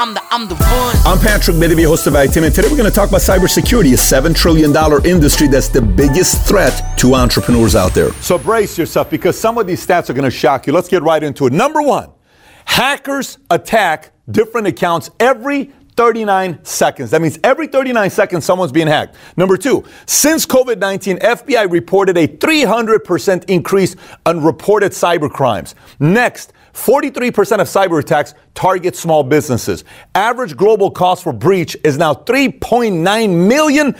[0.00, 0.96] I'm the, I'm the one.
[1.04, 2.46] I'm Patrick Bet-David, host of Valuetainment.
[2.46, 4.74] and today we're going to talk about cybersecurity, a $7 trillion
[5.04, 8.10] industry that's the biggest threat to entrepreneurs out there.
[8.14, 10.72] So brace yourself because some of these stats are going to shock you.
[10.72, 11.52] Let's get right into it.
[11.52, 12.12] Number one,
[12.64, 17.10] hackers attack different accounts every 39 seconds.
[17.10, 19.16] That means every 39 seconds, someone's being hacked.
[19.36, 25.74] Number two, since COVID 19, FBI reported a 300% increase on reported cyber crimes.
[25.98, 29.84] Next, 43% of cyber attacks target small businesses.
[30.14, 33.94] Average global cost for breach is now $3.9 million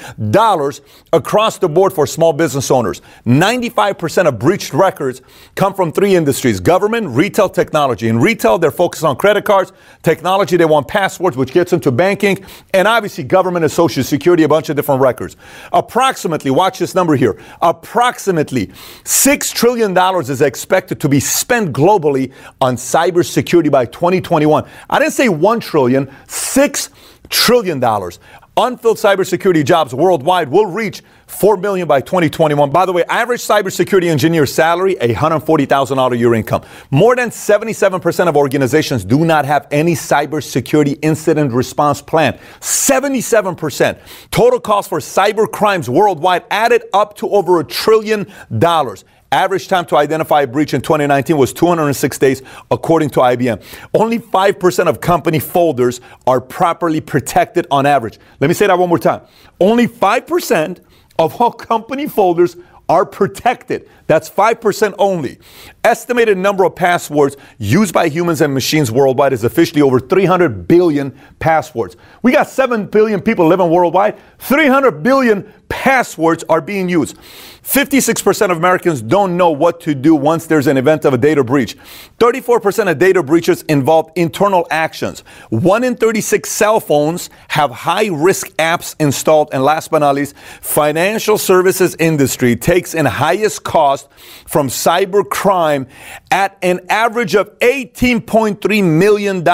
[1.12, 3.00] across the board for small business owners.
[3.26, 5.22] 95% of breached records
[5.54, 8.08] come from three industries government, retail, technology.
[8.08, 9.72] In retail, they're focused on credit cards.
[10.02, 12.44] Technology, they want passwords, which gets into banking.
[12.74, 15.36] And obviously, government and social security, a bunch of different records.
[15.72, 22.76] Approximately, watch this number here, approximately $6 trillion is expected to be spent globally on
[22.76, 24.49] cybersecurity by 2021.
[24.88, 26.90] I didn't say 1 trillion, 6
[27.28, 28.18] trillion dollars.
[28.56, 32.70] Unfilled cybersecurity jobs worldwide will reach 4 million by 2021.
[32.70, 36.62] By the way, average cybersecurity engineer salary, $140,000 a year income.
[36.90, 42.38] More than 77% of organizations do not have any cybersecurity incident response plan.
[42.58, 43.98] 77%.
[44.30, 49.04] Total cost for cyber crimes worldwide added up to over a trillion dollars.
[49.32, 53.62] Average time to identify a breach in 2019 was 206 days, according to IBM.
[53.94, 58.18] Only 5% of company folders are properly protected on average.
[58.40, 59.22] Let me say that one more time.
[59.60, 60.82] Only 5%
[61.20, 62.56] of all company folders
[62.90, 63.88] are protected.
[64.08, 65.38] That's 5% only.
[65.84, 71.16] Estimated number of passwords used by humans and machines worldwide is officially over 300 billion
[71.38, 71.96] passwords.
[72.22, 74.18] We got 7 billion people living worldwide.
[74.40, 77.16] 300 billion passwords are being used.
[77.62, 81.44] 56% of Americans don't know what to do once there's an event of a data
[81.44, 81.76] breach.
[82.18, 85.20] 34% of data breaches involve internal actions.
[85.50, 89.50] 1 in 36 cell phones have high risk apps installed.
[89.52, 94.08] And last but not least, financial services industry takes in highest cost
[94.46, 95.86] from cyber crime
[96.30, 99.44] at an average of $18.3 million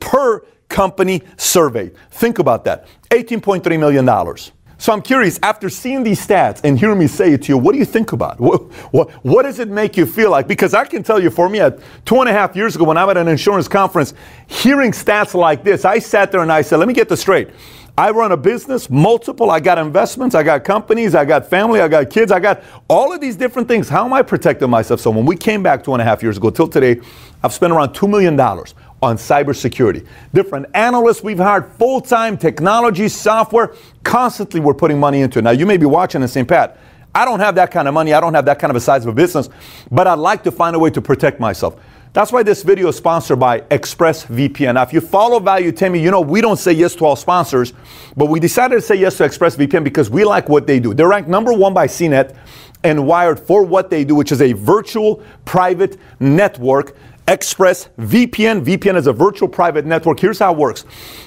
[0.00, 1.94] per company surveyed.
[2.10, 2.86] Think about that.
[3.10, 4.36] $18.3 million.
[4.76, 7.72] So I'm curious, after seeing these stats and hearing me say it to you, what
[7.72, 8.38] do you think about?
[8.40, 10.46] What, what, what does it make you feel like?
[10.46, 12.98] Because I can tell you, for me, at two and a half years ago when
[12.98, 14.14] I'm at an insurance conference,
[14.46, 17.48] hearing stats like this, I sat there and I said, let me get this straight.
[17.96, 19.52] I run a business, multiple.
[19.52, 23.12] I got investments, I got companies, I got family, I got kids, I got all
[23.12, 23.88] of these different things.
[23.88, 25.00] How am I protecting myself?
[25.00, 27.00] So when we came back two and a half years ago till today,
[27.44, 30.04] I've spent around $2 million on cybersecurity.
[30.32, 35.42] Different analysts we've hired, full time technology, software, constantly we're putting money into it.
[35.42, 36.76] Now, you may be watching and saying, Pat,
[37.14, 39.04] I don't have that kind of money, I don't have that kind of a size
[39.04, 39.48] of a business,
[39.92, 41.76] but I'd like to find a way to protect myself.
[42.14, 44.74] That's why this video is sponsored by ExpressVPN.
[44.74, 47.72] Now, if you follow Valuetainment, you know we don't say yes to all sponsors,
[48.16, 50.94] but we decided to say yes to ExpressVPN because we like what they do.
[50.94, 52.36] They're ranked number one by CNET
[52.84, 58.62] and Wired for what they do, which is a virtual private network Express VPN.
[58.64, 60.20] VPN is a virtual private network.
[60.20, 60.82] Here's how it works.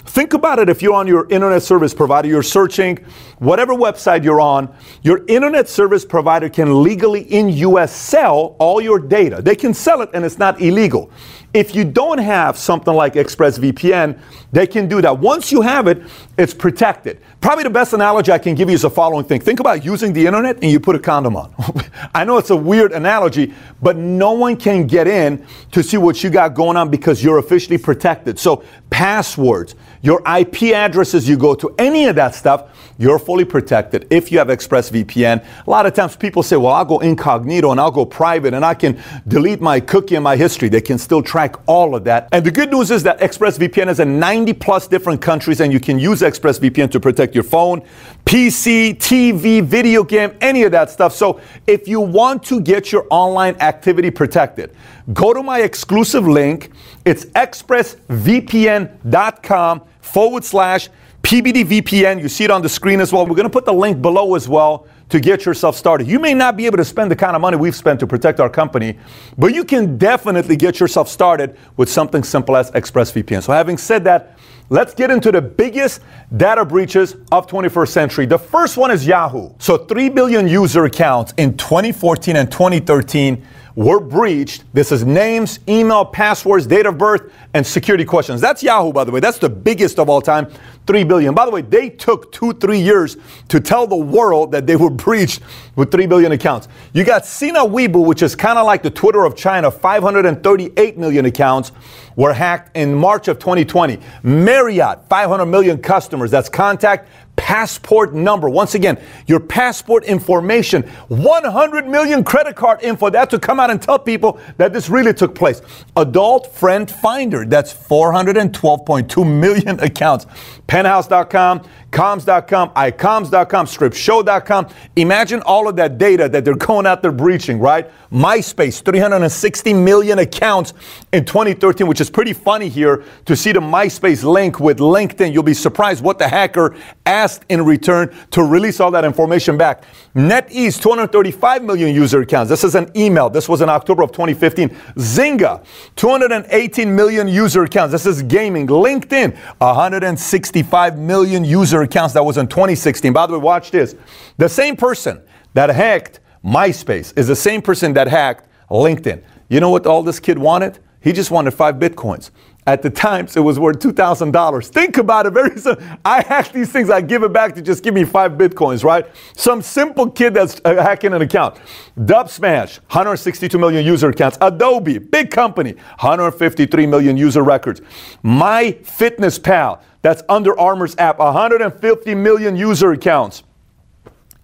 [0.06, 2.98] Think about it if you're on your internet service provider, you're searching
[3.40, 9.00] whatever website you're on, your internet service provider can legally in US sell all your
[9.00, 9.42] data.
[9.42, 11.12] They can sell it and it's not illegal.
[11.54, 14.20] If you don't have something like ExpressVPN,
[14.52, 15.18] they can do that.
[15.18, 16.04] Once you have it,
[16.38, 17.20] it's protected.
[17.42, 19.42] Probably the best analogy I can give you is the following thing.
[19.42, 21.54] Think about using the internet and you put a condom on.
[22.14, 26.24] I know it's a weird analogy, but no one can get in to see what
[26.24, 28.38] you got going on because you're officially protected.
[28.40, 34.08] So, passwords, your IP addresses you go to, any of that stuff, you're fully protected
[34.10, 35.46] if you have ExpressVPN.
[35.66, 38.66] A lot of times people say, well, I'll go incognito and I'll go private and
[38.66, 40.70] I can delete my cookie and my history.
[40.70, 42.30] They can still track all of that.
[42.32, 45.80] And the good news is that ExpressVPN is in 90 plus different countries and you
[45.80, 47.82] can use ExpressVPN to protect your phone,
[48.26, 51.14] PC, TV, video game, any of that stuff.
[51.14, 54.76] So if you want to get your online activity protected,
[55.14, 56.72] go to my exclusive link.
[57.06, 60.90] It's expressvpn.com forward slash
[61.22, 62.20] PBDVPN.
[62.20, 63.28] You see it on the screen as well.
[63.28, 66.08] We're going to put the link below as well to get yourself started.
[66.08, 68.40] You may not be able to spend the kind of money we've spent to protect
[68.40, 68.98] our company,
[69.38, 73.44] but you can definitely get yourself started with something simple as ExpressVPN.
[73.44, 74.40] So, having said that,
[74.70, 76.02] let's get into the biggest
[76.36, 78.26] data breaches of 21st century.
[78.26, 79.52] The first one is Yahoo.
[79.60, 83.46] So, 3 billion user accounts in 2014 and 2013
[83.78, 84.64] were breached.
[84.74, 88.42] This is names, email, passwords, date of birth, and security questions.
[88.42, 89.20] That's Yahoo, by the way.
[89.20, 90.48] That's the biggest of all time,
[90.88, 91.36] three billion.
[91.36, 93.18] By the way, they took two, three years
[93.50, 95.44] to tell the world that they were breached
[95.76, 96.68] with three billion accounts.
[96.92, 101.26] You got Sina Weibo, which is kind of like the Twitter of China, 538 million
[101.26, 101.72] accounts
[102.16, 104.00] were hacked in March of 2020.
[104.24, 106.32] Marriott, 500 million customers.
[106.32, 108.50] That's contact passport number.
[108.50, 113.10] Once again, your passport information, 100 million credit card info.
[113.10, 115.62] That to come out and tell people that this really took place.
[115.96, 120.26] Adult Friend Finder, that's 412.2 million accounts.
[120.66, 124.68] Penthouse.com, cams.com, icams.com, stripshow.com.
[124.98, 127.90] Imagine all of that data that they're going out there breaching, right?
[128.12, 130.74] MySpace, 360 million accounts
[131.14, 135.34] in 2013, which is pretty funny here to see the MySpace link with LinkedIn.
[135.34, 136.76] You'll be surprised what the hacker
[137.06, 139.84] asked in return to release all that information back.
[140.16, 142.50] NetEase, 235 million user accounts.
[142.50, 143.30] This is an email.
[143.30, 144.70] This was in October of 2015.
[144.96, 145.64] Zynga,
[145.96, 147.92] 218 million user accounts.
[147.92, 148.68] This is gaming.
[148.68, 152.14] LinkedIn, 165 million user accounts.
[152.14, 153.14] That was in 2016.
[153.14, 153.96] By the way, watch this.
[154.38, 155.22] The same person
[155.54, 159.24] that hacked MySpace is the same person that hacked LinkedIn.
[159.50, 160.80] You know what all this kid wanted?
[161.02, 162.32] He just wanted five bitcoins.
[162.68, 164.68] At the times, it was worth $2,000.
[164.68, 165.32] Think about it.
[165.32, 165.86] Very simple.
[166.06, 169.06] I hack these things, I give it back to just give me five bitcoins, right?
[169.38, 171.58] Some simple kid that's uh, hacking an account.
[171.98, 174.38] Dubsmash, 162 million user accounts.
[174.42, 177.82] Adobe, big company, 153 million user records.
[178.22, 183.44] My Fitness Pal, that's Under Armour's app, 150 million user accounts.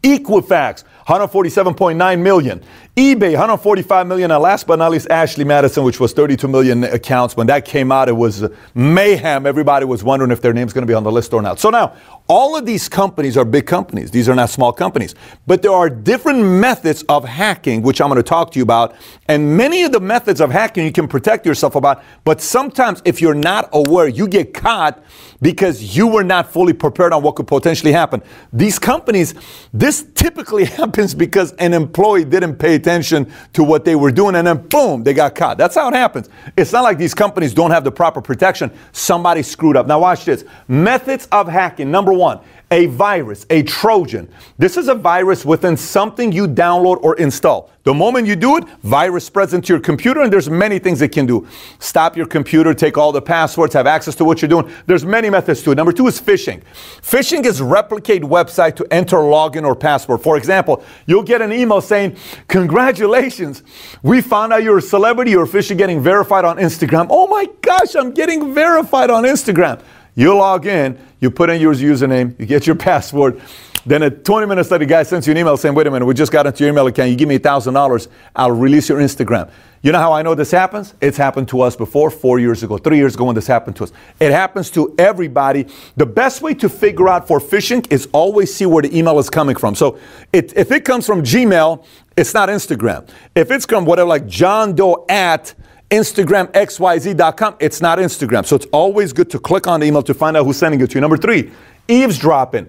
[0.01, 2.63] Equifax, 147.9 million.
[2.95, 4.31] eBay, 145 million.
[4.31, 7.35] And last but not least, Ashley Madison, which was 32 million accounts.
[7.35, 9.45] When that came out, it was mayhem.
[9.45, 11.59] Everybody was wondering if their name's going to be on the list or not.
[11.59, 11.95] So now,
[12.27, 14.11] all of these companies are big companies.
[14.11, 15.13] These are not small companies.
[15.45, 18.95] But there are different methods of hacking, which I'm going to talk to you about.
[19.27, 22.01] And many of the methods of hacking you can protect yourself about.
[22.23, 25.03] But sometimes, if you're not aware, you get caught
[25.41, 28.23] because you were not fully prepared on what could potentially happen.
[28.53, 29.35] These companies,
[29.73, 34.45] this typically happens because an employee didn't pay attention to what they were doing and
[34.45, 35.57] then boom, they got caught.
[35.57, 36.29] That's how it happens.
[36.55, 38.71] It's not like these companies don't have the proper protection.
[38.91, 39.87] Somebody screwed up.
[39.87, 41.89] Now, watch this methods of hacking.
[41.89, 42.41] Number one,
[42.73, 44.27] a virus, a Trojan.
[44.57, 47.69] This is a virus within something you download or install.
[47.83, 51.11] The moment you do it, virus spreads into your computer, and there's many things it
[51.11, 51.45] can do.
[51.77, 54.73] Stop your computer, take all the passwords, have access to what you're doing.
[54.87, 55.75] There's many methods to it.
[55.75, 56.63] Number two is phishing.
[57.01, 60.23] Phishing is replicate website to enter login or password.
[60.23, 62.15] For example, you'll get an email saying,
[62.47, 63.61] "Congratulations,
[64.01, 65.29] we found out you're a celebrity.
[65.29, 69.79] You're officially getting verified on Instagram." Oh my gosh, I'm getting verified on Instagram.
[70.15, 73.41] You log in, you put in your username, you get your password.
[73.85, 76.05] Then at 20 minutes later, the guy sends you an email saying, wait a minute,
[76.05, 77.09] we just got into your email account.
[77.09, 79.51] You give me $1,000, I'll release your Instagram.
[79.81, 80.93] You know how I know this happens?
[81.01, 83.83] It's happened to us before, four years ago, three years ago when this happened to
[83.83, 83.91] us.
[84.21, 85.67] It happens to everybody.
[85.97, 89.29] The best way to figure out for phishing is always see where the email is
[89.29, 89.75] coming from.
[89.75, 89.99] So
[90.31, 91.85] it, if it comes from Gmail,
[92.15, 93.09] it's not Instagram.
[93.35, 95.53] If it's from whatever, like John Doe at
[95.93, 97.57] InstagramXYZ.com.
[97.59, 98.47] It's not Instagram.
[98.47, 100.89] So it's always good to click on the email to find out who's sending it
[100.89, 101.01] to you.
[101.01, 101.51] Number three,
[101.87, 102.67] eavesdropping.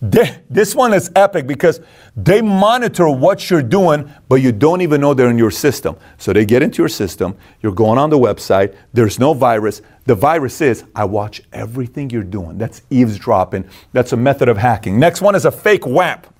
[0.00, 1.80] this one is epic because
[2.16, 5.96] they monitor what you're doing, but you don't even know they're in your system.
[6.18, 9.80] So they get into your system, you're going on the website, there's no virus.
[10.06, 12.58] The virus is, I watch everything you're doing.
[12.58, 13.68] That's eavesdropping.
[13.92, 14.98] That's a method of hacking.
[14.98, 16.33] Next one is a fake WAP.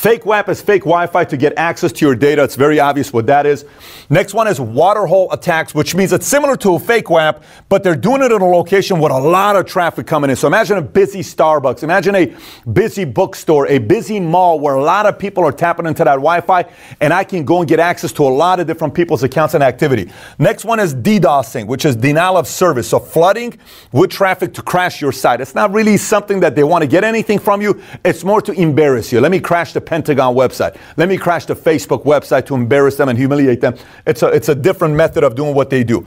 [0.00, 2.42] Fake WAP is fake Wi Fi to get access to your data.
[2.42, 3.66] It's very obvious what that is.
[4.08, 7.94] Next one is waterhole attacks, which means it's similar to a fake WAP, but they're
[7.94, 10.36] doing it in a location with a lot of traffic coming in.
[10.36, 12.34] So imagine a busy Starbucks, imagine a
[12.72, 16.40] busy bookstore, a busy mall where a lot of people are tapping into that Wi
[16.40, 16.64] Fi,
[17.02, 19.62] and I can go and get access to a lot of different people's accounts and
[19.62, 20.10] activity.
[20.38, 22.88] Next one is DDoSing, which is denial of service.
[22.88, 23.58] So flooding
[23.92, 25.42] with traffic to crash your site.
[25.42, 28.52] It's not really something that they want to get anything from you, it's more to
[28.52, 29.20] embarrass you.
[29.20, 30.76] Let me crash the Pentagon website.
[30.96, 33.74] Let me crash the Facebook website to embarrass them and humiliate them.
[34.06, 36.06] It's a, it's a different method of doing what they do.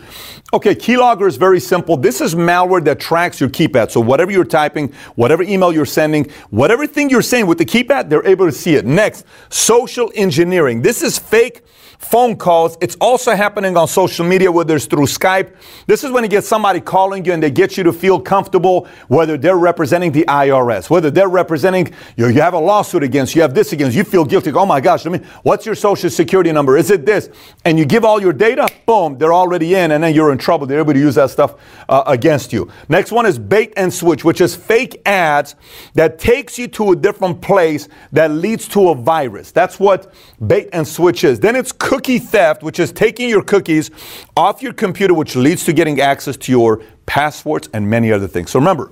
[0.53, 1.97] Okay, keylogger is very simple.
[1.97, 3.91] This is malware that tracks your keypad.
[3.91, 8.07] So whatever you're typing, whatever email you're sending, whatever thing you're saying with the keypad,
[8.07, 8.85] they're able to see it.
[8.85, 10.81] Next, social engineering.
[10.81, 11.65] This is fake
[11.99, 12.77] phone calls.
[12.81, 15.55] It's also happening on social media, whether it's through Skype.
[15.85, 18.87] This is when you get somebody calling you and they get you to feel comfortable,
[19.07, 23.41] whether they're representing the IRS, whether they're representing you, you have a lawsuit against you,
[23.41, 23.97] have this against, again.
[23.97, 24.51] You feel guilty.
[24.53, 26.77] Oh my gosh, let me, what's your social security number?
[26.77, 27.29] Is it this?
[27.65, 30.65] And you give all your data, boom, they're already in, and then you're in trouble.
[30.67, 31.55] They're able to use that stuff
[31.89, 32.71] uh, against you.
[32.89, 35.55] Next one is bait and switch, which is fake ads
[35.93, 39.51] that takes you to a different place that leads to a virus.
[39.51, 40.13] That's what
[40.45, 41.39] bait and switch is.
[41.39, 43.91] Then it's cookie theft, which is taking your cookies
[44.35, 48.49] off your computer, which leads to getting access to your passwords and many other things.
[48.49, 48.91] So remember,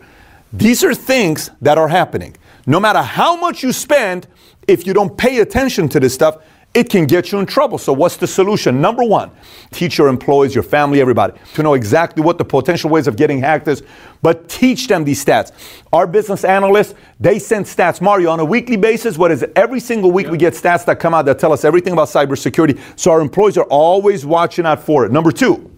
[0.54, 2.38] these are things that are happening.
[2.68, 4.28] No matter how much you spend,
[4.68, 6.44] if you don't pay attention to this stuff,
[6.74, 7.78] it can get you in trouble.
[7.78, 8.80] So, what's the solution?
[8.80, 9.32] Number one,
[9.72, 13.40] teach your employees, your family, everybody to know exactly what the potential ways of getting
[13.40, 13.84] hacked is,
[14.22, 15.52] but teach them these stats.
[15.92, 19.18] Our business analysts, they send stats, Mario, on a weekly basis.
[19.18, 19.52] What is it?
[19.56, 22.80] Every single week we get stats that come out that tell us everything about cybersecurity.
[22.98, 25.12] So, our employees are always watching out for it.
[25.12, 25.71] Number two,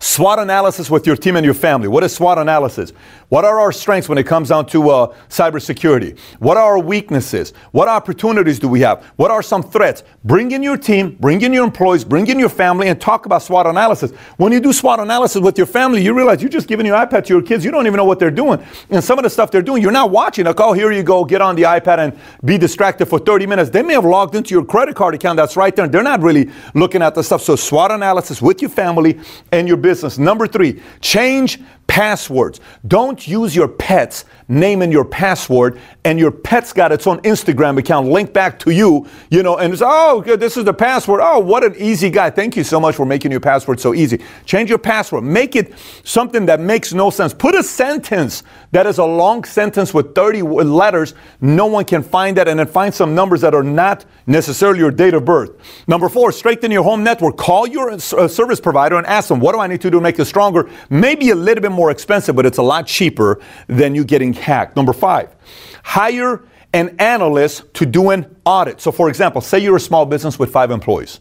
[0.00, 1.88] SWOT analysis with your team and your family.
[1.88, 2.92] What is SWOT analysis?
[3.28, 6.18] What are our strengths when it comes down to uh, cybersecurity?
[6.38, 7.52] What are our weaknesses?
[7.72, 9.04] What opportunities do we have?
[9.16, 10.04] What are some threats?
[10.24, 13.42] Bring in your team, bring in your employees, bring in your family, and talk about
[13.42, 14.12] SWOT analysis.
[14.36, 17.24] When you do SWOT analysis with your family, you realize you're just giving your iPad
[17.26, 17.64] to your kids.
[17.64, 18.64] You don't even know what they're doing.
[18.90, 20.44] And some of the stuff they're doing, you're not watching.
[20.46, 23.70] Like, oh, here you go, get on the iPad and be distracted for 30 minutes.
[23.70, 25.88] They may have logged into your credit card account that's right there.
[25.88, 27.42] They're not really looking at the stuff.
[27.42, 29.20] So, SWOT analysis with your family
[29.52, 29.87] and your business.
[30.18, 32.60] Number three, change passwords.
[32.86, 37.78] Don't use your pet's name in your password and your pet's got its own Instagram
[37.78, 41.20] account linked back to you, you know, and it's, oh, good, this is the password.
[41.22, 42.30] Oh, what an easy guy.
[42.30, 44.22] Thank you so much for making your password so easy.
[44.44, 45.24] Change your password.
[45.24, 47.34] Make it something that makes no sense.
[47.34, 51.14] Put a sentence that is a long sentence with 30 letters.
[51.40, 54.90] No one can find that and then find some numbers that are not necessarily your
[54.90, 55.50] date of birth.
[55.88, 57.38] Number four, strengthen your home network.
[57.38, 60.02] Call your uh, service provider and ask them, what do I need to do to
[60.02, 60.68] make it stronger?
[60.90, 64.76] Maybe a little bit more expensive, but it's a lot cheaper than you getting hacked.
[64.76, 65.34] Number five,
[65.82, 68.80] hire an analyst to do an audit.
[68.80, 71.20] So, for example, say you're a small business with five employees.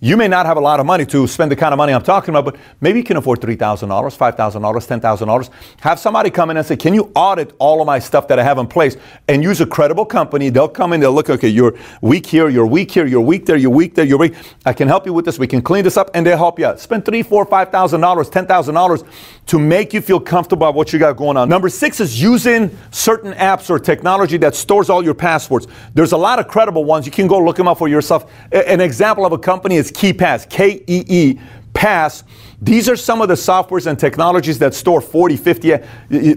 [0.00, 2.04] You may not have a lot of money to spend the kind of money I'm
[2.04, 5.50] talking about, but maybe you can afford $3,000, $5,000, $10,000.
[5.80, 8.44] Have somebody come in and say, Can you audit all of my stuff that I
[8.44, 8.96] have in place?
[9.26, 10.50] And use a credible company.
[10.50, 13.56] They'll come in, they'll look, okay, you're weak here, you're weak here, you're weak there,
[13.56, 14.36] you're weak there, you're weak.
[14.64, 15.36] I can help you with this.
[15.36, 16.78] We can clean this up, and they'll help you out.
[16.78, 19.02] Spend three, four, five thousand dollars, ten thousand dollars
[19.46, 21.48] to make you feel comfortable about what you got going on.
[21.48, 25.66] Number six is using certain apps or technology that stores all your passwords.
[25.94, 27.04] There's a lot of credible ones.
[27.04, 28.30] You can go look them up for yourself.
[28.52, 31.38] An example of a company is KeePass, K E E
[31.78, 32.24] Pass.
[32.60, 35.78] These are some of the softwares and technologies that store 40, 50 uh,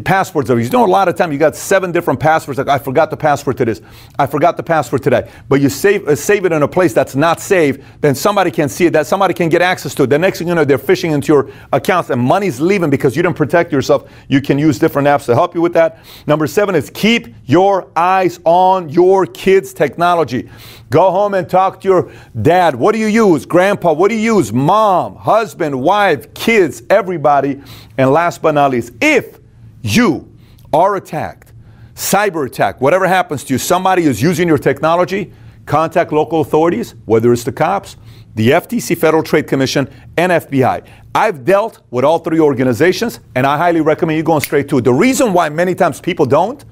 [0.06, 0.70] passwords you.
[0.70, 2.60] Know, a lot of time you got seven different passwords.
[2.60, 3.82] Like I forgot the password to this.
[4.20, 5.32] I forgot the password today.
[5.50, 8.70] But you save uh, save it in a place that's not saved, then somebody can
[8.70, 8.94] see it.
[8.94, 10.12] That somebody can get access to it.
[10.12, 13.24] The next thing you know, they're phishing into your accounts and money's leaving because you
[13.24, 14.08] didn't protect yourself.
[14.28, 16.06] You can use different apps to help you with that.
[16.28, 20.52] Number seven is keep your eyes on your kids' technology.
[20.92, 22.76] Go home and talk to your dad.
[22.76, 23.46] What do you use?
[23.46, 24.52] Grandpa, what do you use?
[24.52, 27.62] Mom, husband, wife, kids, everybody.
[27.98, 29.40] And last but not least, if
[29.82, 30.30] you
[30.74, 31.54] are attacked,
[31.96, 35.32] cyber attack, whatever happens to you, somebody is using your technology,
[35.66, 37.96] contact local authorities, whether it's the cops,
[38.36, 40.86] the FTC, Federal Trade Commission, and FBI.
[41.16, 44.84] I've dealt with all three organizations, and I highly recommend you going straight to it.
[44.84, 46.64] The reason why many times people don't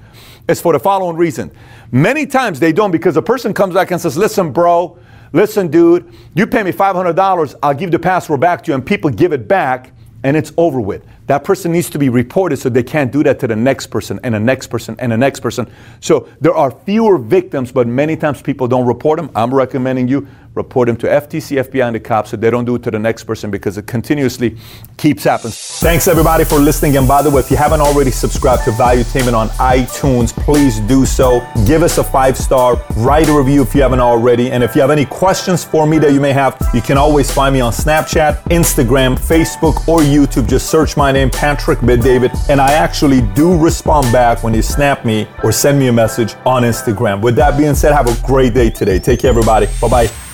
[0.47, 1.51] is for the following reason.
[1.91, 4.97] Many times they don't because a person comes back and says, Listen, bro,
[5.33, 9.09] listen, dude, you pay me $500, I'll give the password back to you, and people
[9.09, 9.91] give it back,
[10.23, 11.03] and it's over with.
[11.29, 14.19] That person needs to be reported so they can't do that to the next person
[14.23, 15.69] and the next person and the next person.
[15.99, 19.29] So there are fewer victims, but many times people don't report them.
[19.35, 22.75] I'm recommending you report them to FTC, FBI, and the cops so they don't do
[22.75, 24.57] it to the next person because it continuously
[24.97, 25.53] keeps happening.
[25.55, 26.97] Thanks everybody for listening.
[26.97, 31.05] And by the way, if you haven't already subscribed to Valuetainment on iTunes, please do
[31.05, 31.45] so.
[31.67, 34.49] Give us a five star, write a review if you haven't already.
[34.51, 37.31] And if you have any questions for me that you may have, you can always
[37.31, 40.49] find me on Snapchat, Instagram, Facebook, or YouTube.
[40.49, 44.61] Just search my name name, Patrick Bet-David, and I actually do respond back when you
[44.61, 47.21] snap me or send me a message on Instagram.
[47.21, 48.99] With that being said, have a great day today.
[48.99, 49.67] Take care, everybody.
[49.81, 50.28] Bye bye.